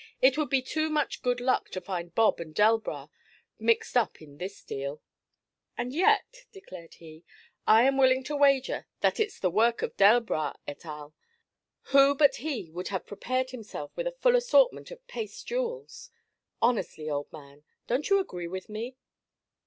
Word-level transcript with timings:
'It 0.19 0.35
would 0.35 0.49
be 0.49 0.63
too 0.63 0.89
much 0.89 1.21
good 1.21 1.39
luck 1.39 1.69
to 1.69 1.79
find 1.79 2.15
Bob 2.15 2.39
and 2.39 2.55
Delbras 2.55 3.07
mixed 3.59 3.95
up 3.95 4.19
in 4.19 4.37
this 4.39 4.63
deal.' 4.63 4.99
'And 5.77 5.93
yet,' 5.93 6.45
declared 6.51 6.95
he, 6.95 7.23
'I 7.67 7.83
am 7.83 7.97
willing 7.97 8.23
to 8.23 8.35
wager 8.35 8.87
that 9.01 9.19
it's 9.19 9.39
the 9.39 9.51
work 9.51 9.83
of 9.83 9.95
Delbras 9.97 10.55
et 10.67 10.85
al. 10.87 11.13
Who 11.93 12.15
but 12.15 12.37
he 12.37 12.71
would 12.71 12.87
have 12.87 13.05
prepared 13.05 13.51
himself 13.51 13.91
with 13.95 14.07
a 14.07 14.11
full 14.19 14.35
assortment 14.35 14.89
of 14.89 15.05
paste 15.05 15.45
jewels. 15.45 16.09
Honestly, 16.63 17.07
old 17.07 17.31
man, 17.31 17.63
don't 17.85 18.09
you 18.09 18.19
agree 18.19 18.47
with 18.47 18.69
me?' 18.69 18.97